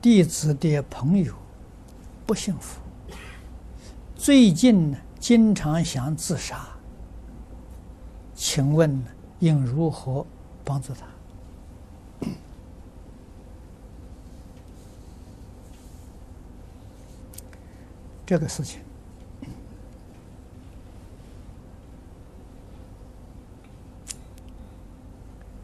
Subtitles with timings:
[0.00, 1.34] 弟子的朋友
[2.24, 2.80] 不幸福，
[4.16, 6.68] 最近呢经常想自杀，
[8.32, 9.02] 请问
[9.40, 10.24] 应如何
[10.64, 11.06] 帮助他？
[18.24, 18.80] 这个事情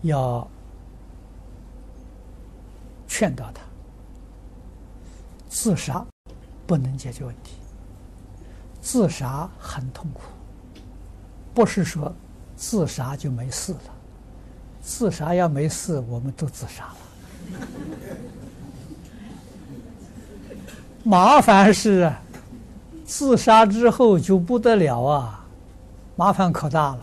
[0.03, 0.48] 要
[3.07, 3.63] 劝导他。
[5.55, 6.05] 自杀
[6.66, 7.52] 不能解决问题，
[8.80, 10.23] 自杀很痛苦，
[11.55, 12.12] 不是说
[12.56, 13.78] 自杀就没事了，
[14.83, 16.97] 自杀要没事，我们都自杀了。
[21.05, 22.12] 麻烦是
[23.06, 25.47] 自杀之后就不得了啊，
[26.16, 27.00] 麻烦可大了，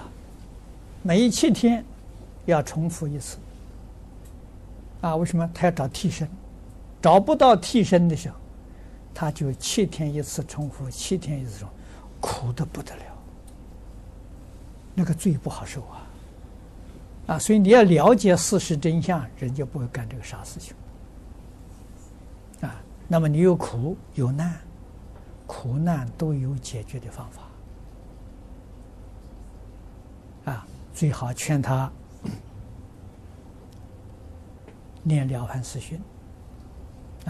[1.02, 1.86] 每七天
[2.46, 3.38] 要重复一次。
[5.00, 6.28] 啊，为什么他要找替身？
[7.02, 8.36] 找不到替身的时候。
[9.14, 11.74] 他就七天一次重复，七天一次重复，
[12.20, 13.04] 苦的不得了，
[14.96, 16.08] 那个罪不好受啊！
[17.28, 20.76] 啊，所以你要了解事实真相，人就不会干这个傻事情。
[22.62, 22.76] 啊，
[23.08, 24.60] 那么你有苦有难，
[25.46, 27.44] 苦难都有解决的方法。
[30.52, 31.92] 啊，最好劝他
[35.04, 36.02] 念《了凡四训》，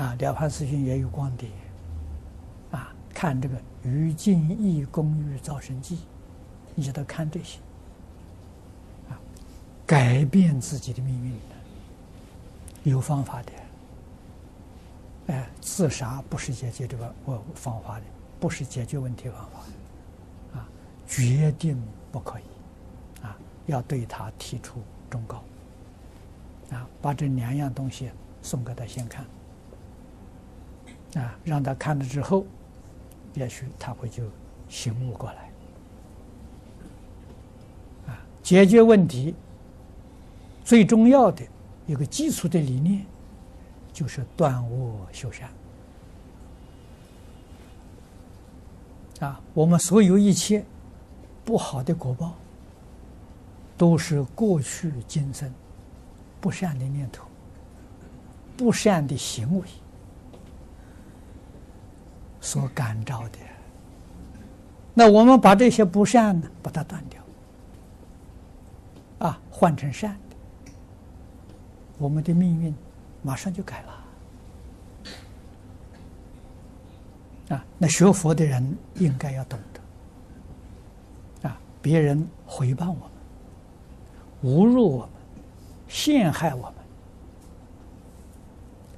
[0.02, 1.50] 啊，《了凡四训》也有光碟。
[3.22, 5.95] 看这个《于净义公寓造生记》，
[6.73, 7.59] 你就得看这些，
[9.11, 9.13] 啊，
[9.86, 11.55] 改变自己的命运的，
[12.81, 13.52] 有方法的。
[15.28, 18.05] 哎，自杀不是解决这个我方法的，
[18.39, 20.67] 不是解决问题方法，啊，
[21.08, 21.80] 决定
[22.11, 22.44] 不可以，
[23.23, 25.44] 啊，要对他提出忠告，
[26.72, 28.09] 啊，把这两样东西
[28.41, 29.23] 送给他先看，
[31.22, 32.47] 啊，让他看了之后。
[33.34, 34.24] 也许他会就
[34.68, 35.50] 醒悟过来，
[38.08, 39.34] 啊，解决问题
[40.64, 41.44] 最重要的
[41.88, 43.06] 一个基础的理念，
[43.94, 45.50] 就是断恶修善。
[49.20, 50.66] 啊，我们所有一切
[51.46, 52.34] 不好的果报，
[53.78, 55.53] 都是过去今生
[56.40, 57.25] 不善的念头、
[58.58, 59.68] 不善的行为。
[62.41, 63.38] 所感召的，
[64.96, 67.22] 那我们把这些不善呢，把它断掉，
[69.19, 70.35] 啊，换成善的，
[72.00, 72.74] 我们的命运
[73.22, 73.97] 马上就改了。
[77.56, 79.59] 啊，那学佛的人应该要懂
[81.41, 83.03] 得，啊，别人回报我们、
[84.56, 85.09] 侮辱我们、
[85.88, 86.73] 陷害我们，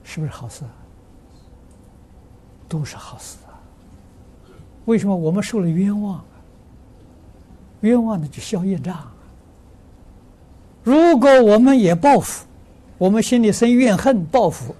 [0.03, 0.71] 是不是好事啊？
[2.73, 3.53] 都是好事啊！
[4.85, 6.25] 为什么我们受了冤枉？
[7.81, 9.07] 冤枉的就消业障。
[10.83, 12.47] 如果我们也报复，
[12.97, 14.73] 我们心里生怨恨报复，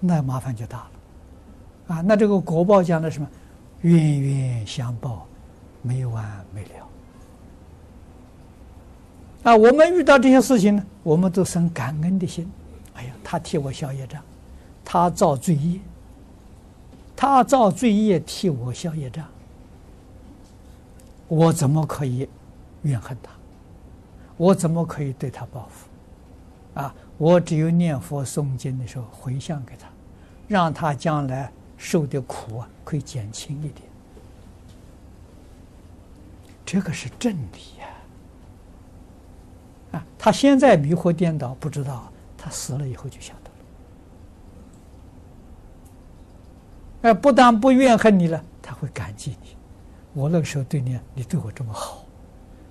[0.00, 1.94] 那麻烦就大了。
[1.94, 3.28] 啊，那这个果报讲的什么？
[3.82, 5.24] 冤冤相报，
[5.80, 6.88] 没完没了。
[9.44, 12.50] 啊，我们遇到这些事情呢，我们都生感恩的心。
[12.94, 14.20] 哎呀，他替我消业障，
[14.84, 15.78] 他造罪业。
[17.14, 19.26] 他造罪业替我消业障，
[21.28, 22.28] 我怎么可以
[22.82, 23.30] 怨恨他？
[24.36, 26.80] 我怎么可以对他报复？
[26.80, 26.94] 啊！
[27.18, 29.86] 我只有念佛诵经的时候回向给他，
[30.48, 33.88] 让他将来受的苦啊可以减轻一点。
[36.64, 37.86] 这个是真理呀！
[39.92, 43.36] 啊，他现在迷惑颠倒，不知道，他死了以后就想。
[47.02, 49.56] 哎，不但不怨恨你了，他会感激你。
[50.14, 52.04] 我那个时候对你，你对我这么好，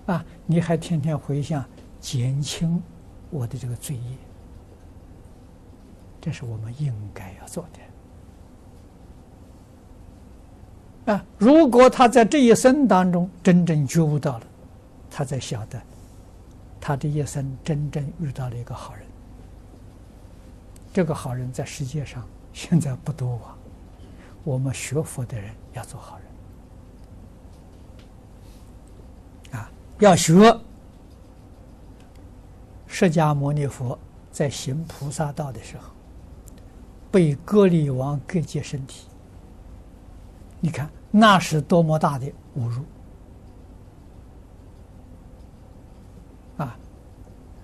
[0.06, 1.66] 啊，你还天天回向，
[2.00, 2.82] 减轻
[3.30, 4.18] 我的这个罪业。
[6.22, 7.66] 这是我们应该要做
[11.06, 11.14] 的。
[11.14, 14.46] 啊，如果他在这一生当中真正觉悟到了，
[15.10, 15.82] 他才晓得，
[16.80, 19.04] 他这一生真正遇到了一个好人。
[20.94, 22.24] 这个好人在世界上
[22.54, 23.58] 现在不多啊。
[24.44, 26.18] 我们学佛的人要做好
[29.52, 29.72] 人啊！
[30.00, 30.34] 要学
[32.88, 33.98] 释迦牟尼佛
[34.32, 35.92] 在行菩萨道的时候，
[37.12, 39.08] 被歌利王割截身体，
[40.60, 42.26] 你看那是多么大的
[42.58, 42.84] 侮辱
[46.58, 46.78] 啊！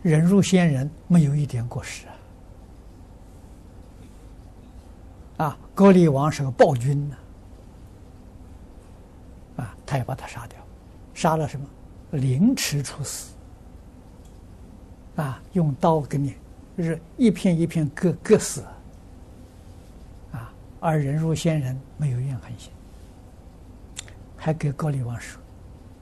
[0.04, 2.17] 忍辱仙人没有一点过失啊！
[5.38, 7.18] 啊，高丽王是个暴君呢，
[9.58, 10.60] 啊，他要把他杀掉，
[11.14, 11.66] 杀了什么？
[12.12, 13.34] 凌迟处死，
[15.18, 16.36] 啊，用刀给你，
[16.78, 18.64] 就是一片一片割割死，
[20.32, 22.72] 啊，而人如仙人没有怨恨心，
[24.38, 25.42] 还给高丽王说，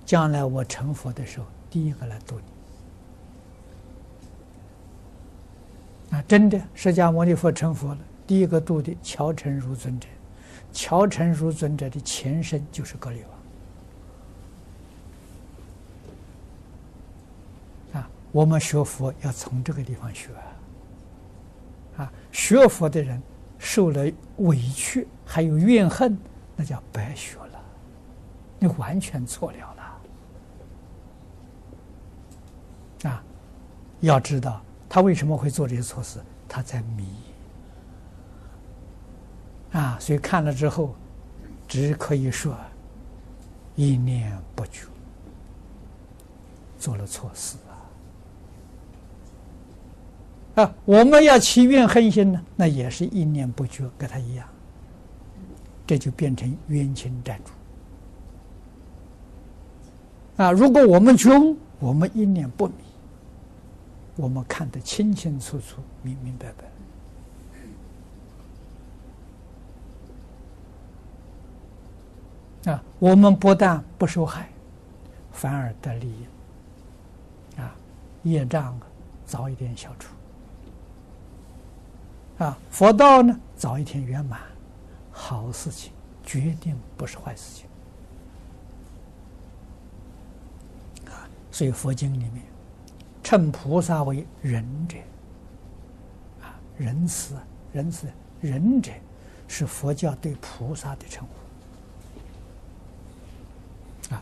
[0.05, 2.35] 将来我成佛的时候，第一个来度
[6.11, 6.15] 你。
[6.15, 10.07] 啊，真的，释迦牟尼佛成佛了，第一个度的乔陈如尊者，
[10.73, 13.23] 乔陈如尊者的前身就是格里
[17.93, 18.01] 王。
[18.01, 20.29] 啊，我们学佛要从这个地方学。
[21.97, 23.21] 啊，学佛的人
[23.59, 26.17] 受了委屈还有怨恨，
[26.55, 27.63] 那叫白学了，
[28.59, 29.73] 你完全错了
[33.03, 33.11] 了。
[33.11, 33.23] 啊，
[34.01, 34.61] 要知道。
[34.89, 36.19] 他为什么会做这些错事？
[36.47, 37.05] 他在迷
[39.77, 40.95] 啊，所以看了之后，
[41.67, 42.55] 只可以说
[43.75, 44.87] 一念不觉，
[46.79, 47.57] 做了错事
[50.55, 50.63] 啊！
[50.63, 54.47] 啊，我们要起怨恨心呢，那也是一念不觉，跟他一样，
[55.85, 57.51] 这就变成冤亲债主
[60.41, 60.51] 啊！
[60.51, 62.73] 如果我们穷，我们一念不迷。
[64.15, 66.63] 我们看得清清楚楚、明明白白
[72.65, 72.83] 啊！
[72.99, 74.49] 我们不但不受害，
[75.31, 76.25] 反而得利益
[77.59, 77.75] 啊！
[78.23, 78.79] 业障
[79.25, 80.13] 早一点消除
[82.43, 82.57] 啊！
[82.69, 84.41] 佛道呢，早一天圆满，
[85.11, 87.67] 好事情决定不是坏事情
[91.11, 91.27] 啊！
[91.51, 92.43] 所以佛经里面。
[93.23, 94.97] 称菩萨为仁者，
[96.43, 97.35] 啊，仁慈，
[97.73, 98.07] 仁慈，
[98.39, 98.91] 仁者
[99.47, 101.27] 是佛教对菩萨的称
[104.09, 104.13] 呼。
[104.13, 104.21] 啊，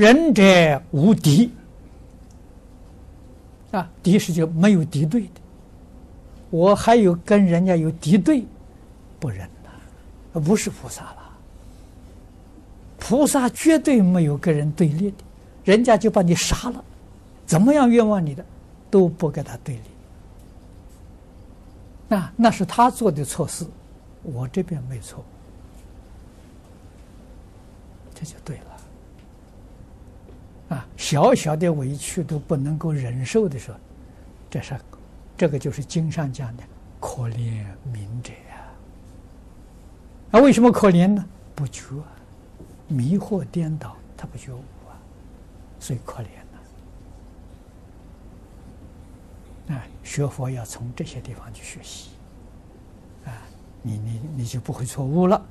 [0.00, 1.52] 仁者无敌，
[3.70, 5.40] 啊，敌是就没有敌对的。
[6.48, 8.42] 我还有跟人家有敌对，
[9.18, 11.16] 不仁呐，不是菩萨了。
[12.98, 15.16] 菩萨绝对没有跟人对立的，
[15.64, 16.82] 人家就把你杀了。
[17.44, 18.42] 怎么样冤枉你的，
[18.90, 19.82] 都不跟他对立。
[22.08, 23.66] 那那是他做的错事，
[24.22, 25.22] 我这边没错，
[28.14, 28.69] 这就对了。
[30.96, 33.78] 小小的委屈都不能够忍受的时候，
[34.50, 34.78] 这是，
[35.36, 36.62] 这个就是经上讲的
[37.00, 38.66] 可怜悯者呀。
[40.32, 41.24] 啊，为什么可怜呢？
[41.54, 41.94] 不觉，
[42.88, 44.96] 迷惑颠倒，他不觉悟啊，
[45.78, 46.26] 所以可怜
[49.68, 49.74] 呐。
[49.74, 52.10] 啊，学佛要从这些地方去学习，
[53.24, 53.32] 啊，
[53.82, 55.42] 你你你就不会错误了。